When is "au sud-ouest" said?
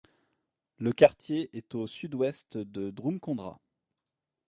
1.75-2.57